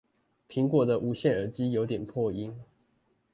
[0.49, 2.59] 蘋果的無線耳機有點破音